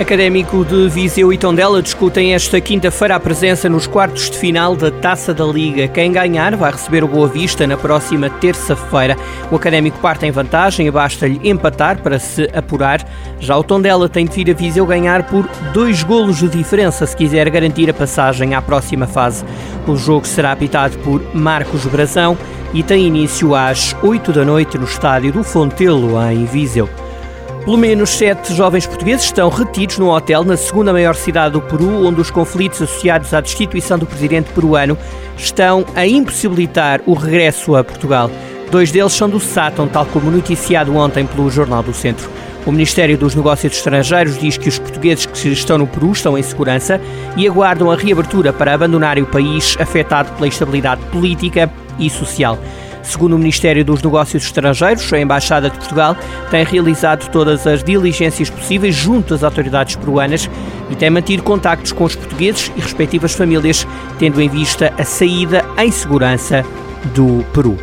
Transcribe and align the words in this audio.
Académico 0.00 0.64
de 0.64 0.88
Viseu 0.88 1.32
e 1.32 1.36
Tondela 1.36 1.82
discutem 1.82 2.32
esta 2.32 2.60
quinta-feira 2.60 3.16
a 3.16 3.20
presença 3.20 3.68
nos 3.68 3.88
quartos 3.88 4.30
de 4.30 4.38
final 4.38 4.76
da 4.76 4.92
Taça 4.92 5.34
da 5.34 5.44
Liga. 5.44 5.88
Quem 5.88 6.12
ganhar 6.12 6.54
vai 6.54 6.70
receber 6.70 7.02
o 7.02 7.08
Boa 7.08 7.26
Vista 7.26 7.66
na 7.66 7.76
próxima 7.76 8.30
terça-feira. 8.30 9.16
O 9.50 9.56
Académico 9.56 9.98
parte 9.98 10.24
em 10.24 10.30
vantagem 10.30 10.86
e 10.86 10.90
basta-lhe 10.90 11.40
empatar 11.42 12.00
para 12.00 12.20
se 12.20 12.48
apurar. 12.54 13.04
Já 13.40 13.56
o 13.56 13.64
Tondela 13.64 14.08
tem 14.08 14.24
de 14.24 14.32
vir 14.32 14.52
a 14.52 14.54
Viseu 14.54 14.86
ganhar 14.86 15.24
por 15.24 15.48
dois 15.74 16.04
golos 16.04 16.38
de 16.38 16.48
diferença 16.48 17.04
se 17.04 17.16
quiser 17.16 17.50
garantir 17.50 17.90
a 17.90 17.94
passagem 17.94 18.54
à 18.54 18.62
próxima 18.62 19.08
fase. 19.08 19.44
O 19.84 19.96
jogo 19.96 20.28
será 20.28 20.52
apitado 20.52 20.96
por 20.98 21.20
Marcos 21.34 21.84
Brazão 21.86 22.38
e 22.72 22.84
tem 22.84 23.04
início 23.04 23.52
às 23.52 23.96
8 24.00 24.32
da 24.32 24.44
noite 24.44 24.78
no 24.78 24.84
estádio 24.84 25.32
do 25.32 25.42
Fontelo, 25.42 26.22
em 26.30 26.44
Viseu. 26.44 26.88
Pelo 27.68 27.76
menos 27.76 28.08
sete 28.08 28.54
jovens 28.54 28.86
portugueses 28.86 29.26
estão 29.26 29.50
retidos 29.50 29.98
num 29.98 30.08
hotel 30.08 30.42
na 30.42 30.56
segunda 30.56 30.90
maior 30.90 31.14
cidade 31.14 31.52
do 31.52 31.60
Peru, 31.60 32.06
onde 32.06 32.18
os 32.18 32.30
conflitos 32.30 32.80
associados 32.80 33.34
à 33.34 33.42
destituição 33.42 33.98
do 33.98 34.06
presidente 34.06 34.50
peruano 34.54 34.96
estão 35.36 35.84
a 35.94 36.06
impossibilitar 36.06 37.02
o 37.04 37.12
regresso 37.12 37.76
a 37.76 37.84
Portugal. 37.84 38.30
Dois 38.70 38.90
deles 38.90 39.12
são 39.12 39.28
do 39.28 39.38
Sátão, 39.38 39.86
tal 39.86 40.06
como 40.06 40.30
noticiado 40.30 40.96
ontem 40.96 41.26
pelo 41.26 41.50
Jornal 41.50 41.82
do 41.82 41.92
Centro. 41.92 42.30
O 42.64 42.72
Ministério 42.72 43.18
dos 43.18 43.34
Negócios 43.34 43.76
Estrangeiros 43.76 44.38
diz 44.38 44.56
que 44.56 44.70
os 44.70 44.78
portugueses 44.78 45.26
que 45.26 45.48
estão 45.48 45.76
no 45.76 45.86
Peru 45.86 46.12
estão 46.12 46.38
em 46.38 46.42
segurança 46.42 46.98
e 47.36 47.46
aguardam 47.46 47.90
a 47.90 47.96
reabertura 47.96 48.50
para 48.50 48.72
abandonarem 48.72 49.24
o 49.24 49.26
país 49.26 49.76
afetado 49.78 50.32
pela 50.32 50.48
instabilidade 50.48 51.02
política 51.12 51.70
e 51.98 52.08
social. 52.08 52.58
Segundo 53.02 53.34
o 53.34 53.38
Ministério 53.38 53.84
dos 53.84 54.02
Negócios 54.02 54.44
Estrangeiros, 54.44 55.12
a 55.12 55.18
Embaixada 55.18 55.70
de 55.70 55.78
Portugal 55.78 56.16
tem 56.50 56.64
realizado 56.64 57.30
todas 57.30 57.66
as 57.66 57.82
diligências 57.82 58.50
possíveis 58.50 58.94
junto 58.94 59.34
às 59.34 59.42
autoridades 59.42 59.96
peruanas 59.96 60.48
e 60.90 60.94
tem 60.94 61.10
mantido 61.10 61.42
contactos 61.42 61.92
com 61.92 62.04
os 62.04 62.16
portugueses 62.16 62.72
e 62.76 62.80
respectivas 62.80 63.32
famílias, 63.34 63.86
tendo 64.18 64.40
em 64.40 64.48
vista 64.48 64.92
a 64.98 65.04
saída 65.04 65.64
em 65.78 65.90
segurança 65.90 66.64
do 67.14 67.44
Peru. 67.52 67.78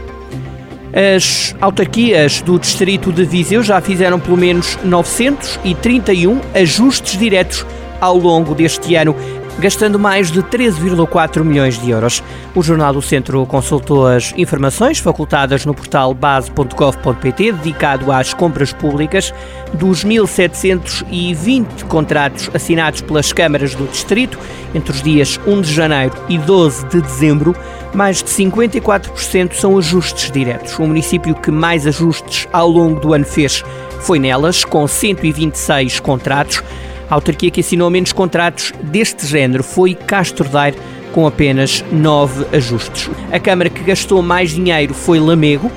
As 0.93 1.53
autarquias 1.59 2.41
do 2.41 2.57
distrito 2.57 3.11
de 3.11 3.25
Viseu 3.25 3.61
já 3.61 3.81
fizeram 3.81 4.17
pelo 4.17 4.37
menos 4.37 4.77
931 4.83 6.39
ajustes 6.53 7.19
diretos 7.19 7.65
ao 7.99 8.17
longo 8.17 8.55
deste 8.55 8.95
ano 8.95 9.15
gastando 9.59 9.97
mais 9.97 10.31
de 10.31 10.41
13,4 10.43 11.43
milhões 11.43 11.79
de 11.79 11.89
euros. 11.89 12.23
O 12.53 12.61
Jornal 12.61 12.93
do 12.93 13.01
Centro 13.01 13.45
consultou 13.45 14.07
as 14.07 14.33
informações 14.37 14.99
facultadas 14.99 15.65
no 15.65 15.73
portal 15.73 16.13
base.gov.pt, 16.13 17.51
dedicado 17.53 18.11
às 18.11 18.33
compras 18.33 18.73
públicas, 18.73 19.33
dos 19.73 20.03
1.720 20.03 21.85
contratos 21.87 22.49
assinados 22.53 23.01
pelas 23.01 23.31
câmaras 23.31 23.75
do 23.75 23.85
Distrito 23.87 24.37
entre 24.73 24.91
os 24.91 25.01
dias 25.01 25.39
1 25.47 25.61
de 25.61 25.73
janeiro 25.73 26.13
e 26.27 26.37
12 26.37 26.85
de 26.87 27.01
dezembro. 27.01 27.55
Mais 27.93 28.21
de 28.21 28.29
54% 28.29 29.53
são 29.53 29.77
ajustes 29.77 30.29
diretos. 30.29 30.77
O 30.77 30.85
município 30.85 31.33
que 31.33 31.49
mais 31.49 31.87
ajustes 31.87 32.47
ao 32.51 32.69
longo 32.69 32.99
do 32.99 33.13
ano 33.13 33.25
fez 33.25 33.63
foi 34.01 34.19
nelas, 34.19 34.65
com 34.65 34.85
126 34.85 35.99
contratos. 36.01 36.61
A 37.09 37.15
autarquia 37.15 37.51
que 37.51 37.61
assinou 37.61 37.89
menos 37.89 38.11
contratos 38.11 38.73
deste 38.81 39.25
género 39.27 39.63
foi 39.63 39.93
Castro 39.93 40.47
Daire, 40.49 40.77
com 41.13 41.27
apenas 41.27 41.83
nove 41.91 42.45
ajustes. 42.55 43.09
A 43.31 43.39
Câmara 43.39 43.69
que 43.69 43.83
gastou 43.83 44.21
mais 44.21 44.51
dinheiro 44.51 44.93
foi 44.93 45.19
Lamego, 45.19 45.71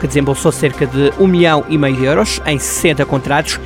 que 0.00 0.06
desembolsou 0.06 0.50
cerca 0.50 0.86
de 0.86 1.12
1 1.18 1.26
milhão 1.26 1.64
e 1.68 1.78
meio 1.78 1.96
de 1.96 2.04
euros 2.04 2.42
em 2.44 2.58
60 2.58 3.06
contratos. 3.06 3.60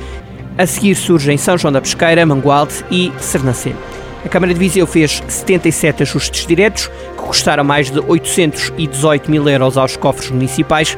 A 0.57 0.65
seguir 0.65 0.95
surgem 0.95 1.37
São 1.37 1.57
João 1.57 1.71
da 1.71 1.81
Pesqueira, 1.81 2.25
Mangualde 2.25 2.85
e 2.89 3.11
Sernancelho. 3.19 3.77
A 4.23 4.29
Câmara 4.29 4.53
de 4.53 4.59
Viseu 4.59 4.85
fez 4.85 5.21
77 5.27 6.03
ajustes 6.03 6.45
diretos, 6.45 6.87
que 6.87 7.23
custaram 7.23 7.63
mais 7.63 7.89
de 7.89 7.99
818 7.99 9.29
mil 9.29 9.47
euros 9.49 9.77
aos 9.77 9.95
cofres 9.97 10.29
municipais. 10.31 10.97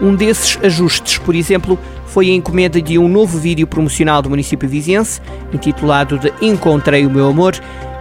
Um 0.00 0.14
desses 0.14 0.58
ajustes, 0.62 1.18
por 1.18 1.34
exemplo, 1.34 1.78
foi 2.10 2.28
a 2.28 2.34
encomenda 2.34 2.82
de 2.82 2.98
um 2.98 3.08
novo 3.08 3.38
vídeo 3.38 3.68
promocional 3.68 4.20
do 4.20 4.28
município 4.28 4.68
viziense, 4.68 5.22
intitulado 5.52 6.18
de 6.18 6.32
Encontrei 6.42 7.06
o 7.06 7.10
Meu 7.10 7.28
Amor. 7.28 7.54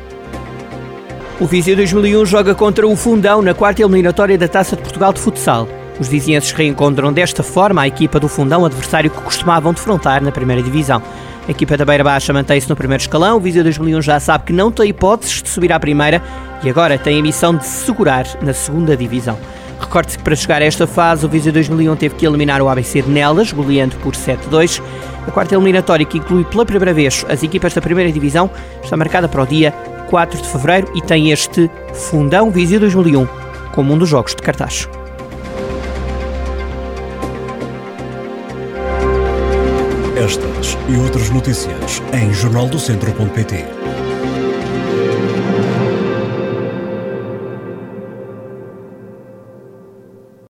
O 1.42 1.48
Viseu 1.48 1.76
2001 1.76 2.24
joga 2.28 2.54
contra 2.54 2.88
o 2.88 2.96
Fundão 2.96 3.42
na 3.42 3.56
quarta 3.56 3.82
eliminatória 3.82 4.38
da 4.38 4.48
Taça 4.48 4.76
de 4.76 4.84
Portugal 4.84 5.12
de 5.12 5.20
Futsal. 5.20 5.68
Os 6.00 6.08
vizinhenses 6.08 6.52
reencontram 6.52 7.12
desta 7.12 7.42
forma 7.42 7.82
a 7.82 7.88
equipa 7.88 8.20
do 8.20 8.28
Fundão, 8.28 8.64
adversário 8.64 9.10
que 9.10 9.20
costumavam 9.22 9.74
defrontar 9.74 10.24
na 10.24 10.32
primeira 10.32 10.62
divisão. 10.62 11.02
A 11.48 11.50
equipa 11.50 11.76
da 11.76 11.84
Beira 11.84 12.04
Baixa 12.04 12.32
mantém-se 12.32 12.70
no 12.70 12.76
primeiro 12.76 13.02
escalão. 13.02 13.38
O 13.38 13.40
Viseu 13.40 13.64
2001 13.64 14.04
já 14.04 14.20
sabe 14.20 14.44
que 14.44 14.54
não 14.54 14.72
tem 14.72 14.90
hipóteses 14.90 15.42
de 15.42 15.50
subir 15.50 15.74
à 15.74 15.80
primeira 15.80 16.22
e 16.62 16.70
agora 16.70 16.96
tem 16.96 17.20
a 17.20 17.24
missão 17.24 17.56
de 17.56 17.66
se 17.66 17.86
segurar 17.88 18.28
na 18.44 18.54
segunda 18.54 18.96
divisão. 18.96 19.36
Recorde-se 19.80 20.20
que 20.20 20.24
para 20.24 20.36
chegar 20.36 20.62
a 20.62 20.66
esta 20.66 20.86
fase, 20.86 21.26
o 21.26 21.30
Viseu 21.30 21.52
2001 21.52 21.96
teve 21.96 22.14
que 22.14 22.26
eliminar 22.28 22.62
o 22.62 22.70
ABC 22.70 23.02
de 23.02 23.10
Nelas, 23.10 23.52
goleando 23.52 23.96
por 23.96 24.14
7-2. 24.14 24.80
A 25.28 25.32
quarta 25.32 25.56
eliminatória, 25.56 26.06
que 26.06 26.20
inclui 26.20 26.44
pela 26.44 26.68
primeira 26.68 26.94
vez 26.94 27.26
as 27.28 27.42
equipas 27.42 27.74
da 27.74 27.82
primeira 27.82 28.12
divisão, 28.12 28.48
está 28.84 28.96
marcada 28.96 29.28
para 29.28 29.42
o 29.42 29.46
dia 29.48 29.74
4 30.12 30.42
de 30.42 30.48
fevereiro 30.50 30.92
e 30.94 31.02
tem 31.02 31.32
este 31.32 31.72
Fundão 31.94 32.52
Viseu 32.52 32.82
2001 32.82 33.26
como 33.74 33.94
um 33.94 33.98
dos 33.98 34.10
jogos 34.10 34.36
de 34.36 34.42
cartaz. 34.42 34.90
Estas 40.18 40.78
e 40.90 40.98
outras 40.98 41.30
notícias 41.30 42.04
em 42.14 42.32
jornaldocentro.pt. 42.34 43.66